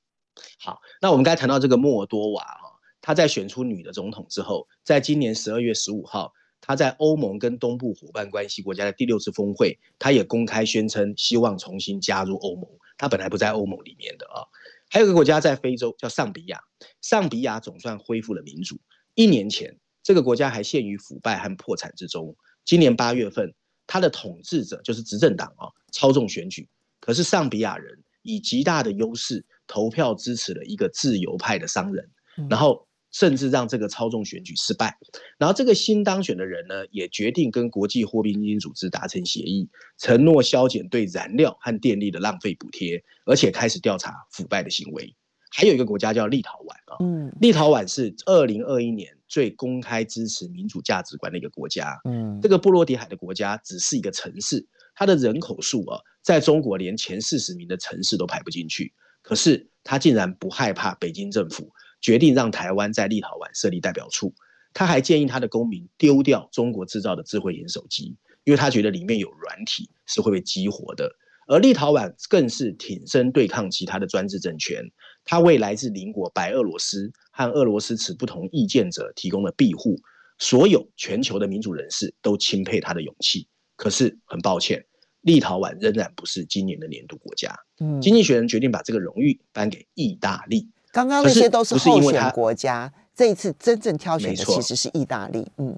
[0.59, 2.64] 好，那我们刚才谈到这个莫多瓦哈，
[3.05, 12.67] 他在选出女的总统之后，在今年十二月十五号，他在欧盟跟东部伙伴关系国家的第六次峰会，他也公开宣称希望重新加入欧盟。
[12.97, 14.41] 他本来不在欧盟里面的啊，
[14.89, 16.59] 还有个国家在非洲叫上比亚，
[16.99, 18.75] 上比亚总算恢复了民主。
[19.13, 22.35] 一年前，这个国家还陷于腐败和破产之中。
[22.65, 23.53] 今年八月份，
[23.85, 26.67] 他的统治者就是执政党啊，操纵选举。
[26.99, 32.09] 可是上比亚人以极大的优势投票支持了一个自由派的商人，
[32.49, 32.83] 然后。
[33.15, 34.93] 甚至让这个操纵选举失败，
[35.37, 45.15] 然后这个新当选的人呢，也决定跟国际货币基金组织达成协议，承诺削减对燃料和电力的浪费补贴，而且开始调查腐败的行为。
[45.49, 61.71] 还有一个国家叫立陶宛啊，嗯，立陶宛是二零二一年最公开支持民主价值观的一个国家，嗯，这个波罗的海的国家只是一个城市，它的人口数啊，在中国连前四十名的城市都排不进去，可是它竟然不害怕北京政府。
[62.05, 64.31] 决定让台湾在立陶宛设立代表处，
[64.75, 71.11] 他还建议他的公民丢掉中国制造的智慧型手机，因为他觉得里面有软体是会被激活的。
[71.47, 74.83] 而立陶宛更是挺身对抗其他的专制政权，
[75.23, 79.95] 他为来自邻国白俄罗斯和俄罗斯持不同意见者提供了庇护。
[80.37, 83.47] 所有全球的民主人士都钦佩他的勇气。
[83.75, 84.85] 可是很抱歉，
[85.21, 87.51] 立陶宛仍然不是今年的年度国家。
[87.79, 90.69] 嗯，经济学人决定把这个荣誉颁给意大利。
[90.95, 95.45] 刚刚那些都是候选国家，这一次真正挑选的其实是意大利。
[95.57, 95.77] 嗯，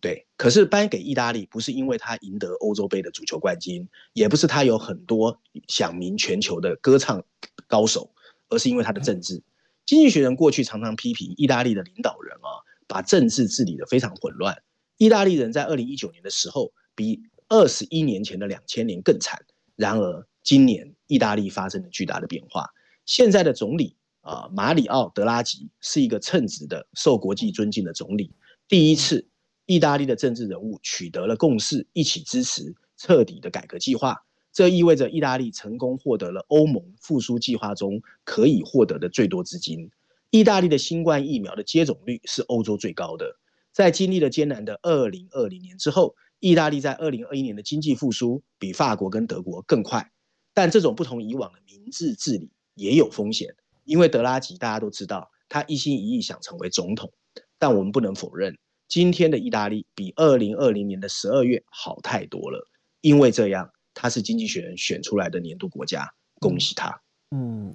[0.00, 0.26] 对。
[0.36, 7.22] 可是颁给意大利，不是因为他赢得欧洲杯的足球冠军，也不是他有很多响名全球的歌唱
[7.68, 8.10] 高手，
[8.48, 9.40] 而是因为他的政治。
[9.84, 14.64] 经济学人过去常常批评意大利的领导人啊，把政治治理的非常混乱。
[14.96, 19.44] 意大利人在二零一九年的时候，比二十一年前的两千年更惨。
[19.76, 22.68] 然而今年，意大利发生了巨大的变化。
[23.06, 28.34] 现在的总理啊，马里奥·德拉吉是一个称职的、受国际尊敬的总理。
[28.68, 29.28] 第一次，
[29.64, 34.16] 意大利的政治人物取得了共识，一起支持彻底的改革计划。
[34.52, 39.90] 这意味着意大利成功获得了欧盟复苏计划中可以获得的最多资金。
[40.30, 43.36] 意大利的新冠疫苗的接种率是欧洲最高的。
[43.70, 50.10] 在经历了艰难的2020年之后，意大利在2021年的经济复苏比法国跟德国更快。
[50.52, 52.50] 但这种不同以往的明智治理。
[52.76, 57.10] 也有风险，因为德拉吉大家都知道，他一心一意想成为总统。
[57.58, 62.68] 但我们不能否认，今天的意大利比二零二零年的十二月好太多了。
[63.00, 67.00] 因为这样，他是经济学人选出来的年度国家，恭喜他。
[67.30, 67.74] 嗯，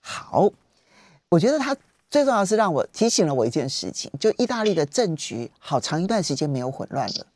[0.00, 0.48] 好，
[1.30, 1.76] 我觉得他
[2.08, 7.26] 最重要是让我提醒了我一件事情，就意大利的政局好长一段时间没有混乱了，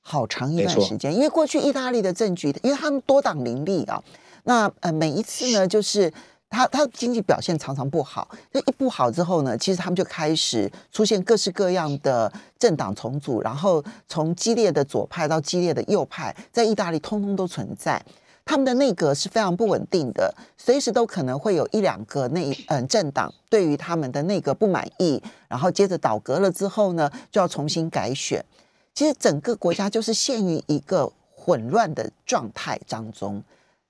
[0.00, 4.02] 好长一段时间，因为过去意大利的政局，因为他们多党林立啊。
[4.44, 6.12] 那呃，每一次呢，就是
[6.48, 18.00] 他他经济表现常常不好，那一不好之后呢，其实他们就开始出现各式各样的政党重组，然后从激烈的左派到激烈的右派，在意大利通通都存在。
[18.46, 28.44] 他们的内阁是非常不稳定的，随时都可能会有一两个内嗯政党对于他们的内阁不满意，然后接着倒阁了之后呢，就要重新改选。
[28.92, 33.42] 其实整个国家就是陷于一个混乱的状态当中。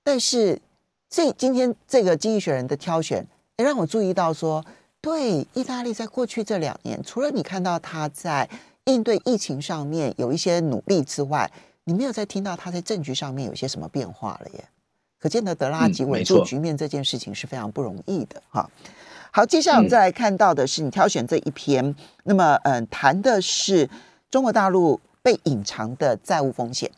[0.05, 0.61] 但是，
[1.09, 3.25] 这今天这个经济学人的挑选，
[3.57, 4.63] 也让我注意到说，
[5.01, 8.47] 对意大利在过去这两年，除了你看到他在
[8.83, 11.51] 应对疫情上面有一些努力之外，
[11.85, 14.65] 你没有再听到他在政局上面有些什么变化了耶。
[15.17, 18.69] 可见得德拉吉稳住局面这件事情是非常不容易的哈。
[19.31, 23.89] 好，接下来我们再来看到的是你挑选这一篇，那么嗯，谈的是
[24.29, 26.91] 中国大陆被隐藏的债务风险。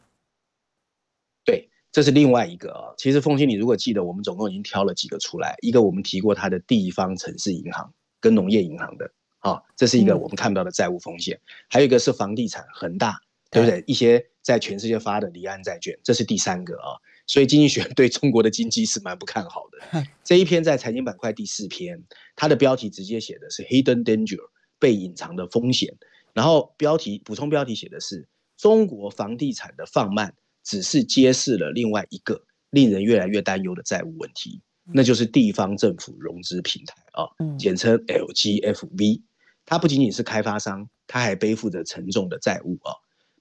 [1.91, 5.55] 这是另外一个啊，其实凤欣，你如果记得，我们总共已经挑了几个出来。
[5.61, 11.39] 一个我们提过它的地方城市银行跟农业银行的，啊，这是一个我们看不到的债务风险。
[11.69, 13.19] 还有一个是房地产恒大，
[13.49, 13.83] 对不对？
[13.87, 16.99] 一些在全世界发的离岸债券，这是第三个啊。
[17.25, 20.03] 所以经济学 对中国的经济是蛮不看好的。
[20.23, 22.03] 这一篇在财经板块第四篇，
[22.35, 25.97] 它的标题直接写的是 Hidden Danger，被隐藏的风险。
[26.33, 30.35] 然后标题补充标题写的是中国房地产的放慢。
[30.67, 34.61] 只是揭示了另外一个令人越来越担忧的债务问题，
[34.93, 37.23] 那就是地方政府融资平台啊，
[37.57, 39.21] 简称 LGFV。
[39.65, 42.91] 它不仅仅是开发商，它还背负着沉重的债务啊。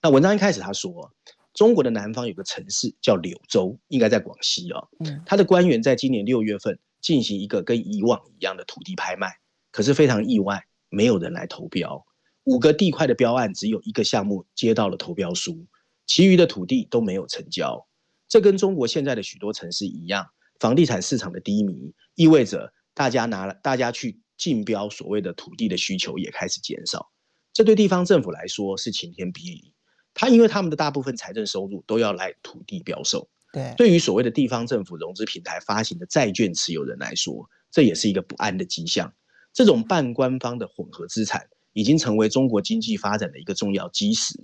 [0.01, 1.11] 那文章一开始他说，
[1.53, 4.81] 中国的南方有个城市叫柳州，应该在广西啊。
[5.05, 9.33] 嗯他的官员在今年六月份进行一个跟以往一样的土地拍卖，
[9.72, 12.07] 可是非常意外，没有人来投标。
[12.45, 15.66] 五个地块的标案，只有一个项目接到了投标书，
[16.07, 17.87] 其余的土地都没有成交。
[18.29, 20.27] 这跟中国现在的许多城市一样，
[20.59, 27.11] 房地产市场的低迷，意味着大家拿了大家去竞标所谓的土地的需求也开始减少。
[27.53, 29.73] 这对地方政府来说是晴天霹雳。
[30.13, 39.13] 他因为他们的大部分财政收入都要来土地标售，对，对于所谓的地方政府融资平台发行的债券持有人来说，这也是一个不安的迹象。
[39.53, 44.43] 这种半官方的混合资产已经成为中国经济发展的一个重要基石。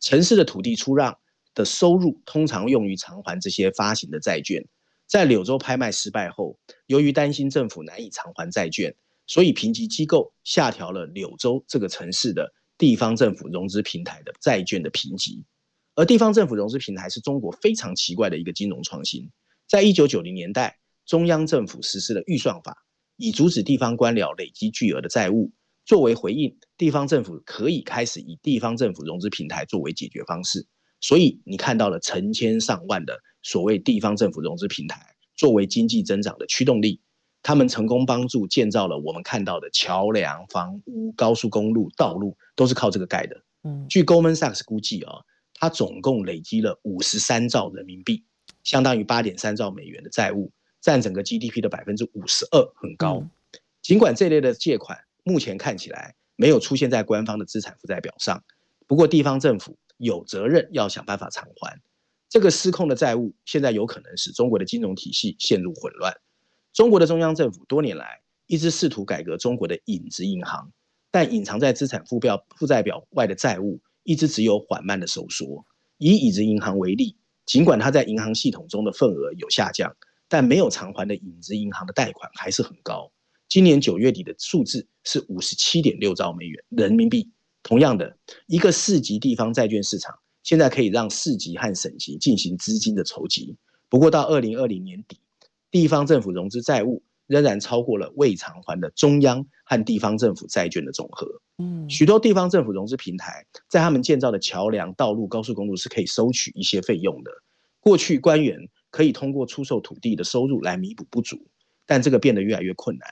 [0.00, 1.18] 城市的土地出让
[1.54, 4.66] 的收入通常用于偿还这些发行的债券。
[5.06, 8.94] 在柳州拍卖失败后，由于担心政府难以偿还债券，
[9.26, 15.44] 所以评级机构下调了柳州这个城市的地方政府融资平台的债券的评级。
[15.94, 19.30] 而地方政府融资平台是中国非常奇怪的一个金融创新。
[19.68, 22.76] 在一九九零年代，中央政府实施了预算法，
[23.16, 25.52] 以阻止地方官僚累积巨额的债务。
[25.84, 30.66] 作为回应，地方政府可以开始以地方政府融资平台作为解决方式。
[31.00, 37.02] 所以你看到了成千上万的所谓地方政府融资平台作为经济增长的驱动力，
[37.42, 43.42] 他们成功帮助建造了我们看到的桥梁、房屋、高速公路、道路，都是靠这个盖的。
[43.62, 45.20] 嗯据 Goldman Sachs 估计啊，
[45.52, 48.24] 它总共累积了五十三兆人民币，
[48.62, 53.18] 相当于八点三兆美元的债务，占整个 GDP 的百分之五十二，很高。
[53.18, 53.30] 嗯
[53.82, 58.44] 尽管这类的借款目前看起来没有出现在官方的资产负债表上，
[58.86, 61.80] 不过地方政府有责任要想办法偿还。
[62.28, 66.14] 这个失控的债务现在有可能使中国的金融体系陷入混乱。
[66.72, 70.72] 中国的中央政府多年来一直试图改革中国的影子银行，
[71.10, 75.64] 但隐藏在资产负表负债表外的债务一直只有缓慢的收缩。
[75.98, 77.16] 以影子银行为例，
[77.46, 79.96] 尽管它在银行系统中的份额有下降，
[80.28, 83.12] 但没有偿还的影子银行的贷款还是很高。
[83.54, 87.30] 今年九月底的数字是五十七点六兆美元人民币。
[87.62, 93.56] 同样的，一个市级地方债券市场现在可以让市级和省级进行资金的筹集。
[93.88, 95.20] 不过到二零二零年底，
[95.70, 101.24] 地方政府融资债务仍然超过了未偿还的中央和地方政府债券的总和。
[101.58, 107.30] 嗯许多地方政府融资平台在他们建造的桥梁、道路、高速公路是可以收取一些费用的。
[107.78, 111.36] 过去官员可以通过出售土地的收入来弥补不足，
[111.86, 113.08] 但这个变得越来越困难。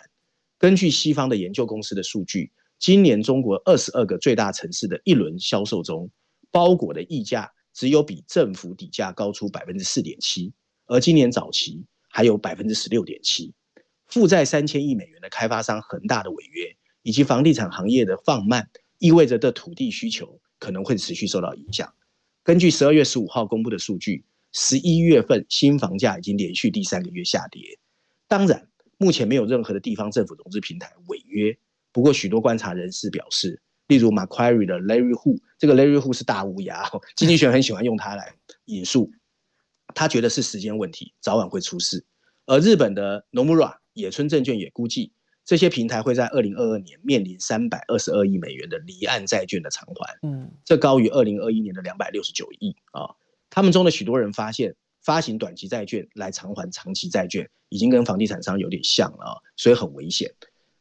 [0.63, 6.09] 根据西方的研究公司的数据，今年中国二十二个最大城市的一轮销售中，
[6.53, 10.53] 包裹的溢价只有比政府底价高出百分之四点七，
[10.87, 13.53] 而今年早期还有百分之十六点七。
[14.07, 21.93] 负债三千亿美元的开发商恒大的违约，以及房地产行业的放慢，意味着的土地需求可能会持续受到影响。
[22.45, 27.81] 根据十二月十五号公布的数据，十一月份新房价已经连续第三个月下跌。
[28.29, 28.69] 当然，
[29.03, 31.59] 目前没有任何的地方政府融资平台违约。
[31.91, 38.37] 不过，许多观察人士表示，例如 Macquarie 的 Larry Hu，这个 Larry Hu 是大乌鸦，哦经济学人很喜欢用它来
[38.67, 39.11] 引述。
[39.93, 42.07] 他觉得是时间问题，早晚会出事。
[42.47, 45.13] 而日本的 Nomura 野村证券也估计，
[45.45, 50.19] 这些平台会在二零二二年面临三百二十二亿美元的离岸债券的偿还。
[50.23, 53.11] 嗯这高于二零二一年的两百六十九亿啊。
[53.51, 60.33] 他们中的许多人发现，发行短期债券来偿还长期债券，已经跟房地产商有点像了啊，所以很危险。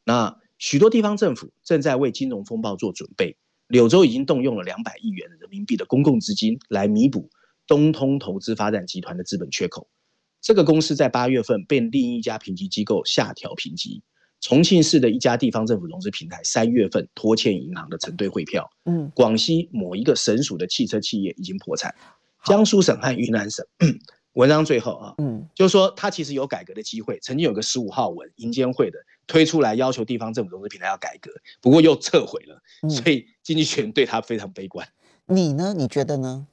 [0.05, 3.35] 那许多地方政府正在为金融风暴做准备。
[3.67, 7.29] 柳州已经动用了两百亿元人民币的公共资金来弥补
[7.65, 9.87] 东通投资发展集团的资本缺口。
[10.41, 14.03] 这个公司在八月份被另一家评级机构下调评级。
[14.41, 18.69] 重庆市的一家地方政府融资平台三月份拖欠银行的承兑汇票。
[18.83, 21.95] 嗯，广西某一个省属的汽车企业已经破产，
[22.45, 23.65] 江苏省和云南省。
[24.33, 27.19] 文章最后啊，嗯就是说它其实有改革的机会。
[27.19, 31.29] 曾经有个十五号文，银监会的推出来要求地方政府融资平台要改革，
[31.59, 34.87] 不过又撤回了，嗯所以经济学对他非常悲观。
[35.25, 35.73] 你呢？
[35.75, 36.47] 你觉得呢？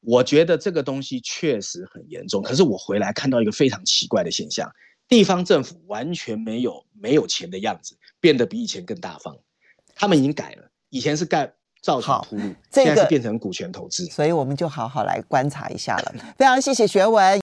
[0.00, 4.74] 我觉得这个东西确实很严重，可是我回来看到一个非常奇怪的现象：
[5.06, 9.38] 地方政府完全没有没有钱的样子，变得比以前更大方。
[9.94, 14.06] 他们已经改了，以前是盖造成好铺路，这个现在是变成股权投资。
[14.06, 16.14] 所以我们就好好来观察一下了。
[16.38, 17.22] 非常谢谢学文。